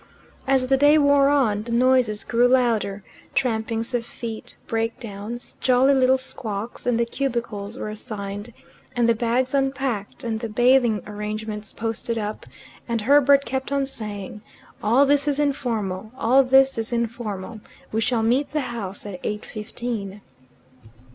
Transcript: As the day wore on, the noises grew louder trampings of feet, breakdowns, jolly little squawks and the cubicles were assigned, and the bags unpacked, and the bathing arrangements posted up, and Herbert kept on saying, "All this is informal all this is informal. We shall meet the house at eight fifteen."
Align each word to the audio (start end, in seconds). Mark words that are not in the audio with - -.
As 0.47 0.65
the 0.65 0.77
day 0.77 0.97
wore 0.97 1.29
on, 1.29 1.61
the 1.61 1.71
noises 1.71 2.23
grew 2.23 2.47
louder 2.47 3.03
trampings 3.35 3.93
of 3.93 4.03
feet, 4.03 4.55
breakdowns, 4.65 5.57
jolly 5.61 5.93
little 5.93 6.17
squawks 6.17 6.87
and 6.87 6.99
the 6.99 7.05
cubicles 7.05 7.77
were 7.77 7.91
assigned, 7.91 8.51
and 8.95 9.07
the 9.07 9.13
bags 9.13 9.53
unpacked, 9.53 10.23
and 10.23 10.39
the 10.39 10.49
bathing 10.49 11.03
arrangements 11.05 11.71
posted 11.71 12.17
up, 12.17 12.47
and 12.87 13.01
Herbert 13.01 13.45
kept 13.45 13.71
on 13.71 13.85
saying, 13.85 14.41
"All 14.81 15.05
this 15.05 15.27
is 15.27 15.37
informal 15.37 16.11
all 16.17 16.43
this 16.43 16.79
is 16.79 16.91
informal. 16.91 17.59
We 17.91 18.01
shall 18.01 18.23
meet 18.23 18.53
the 18.53 18.61
house 18.73 19.05
at 19.05 19.19
eight 19.23 19.45
fifteen." 19.45 20.21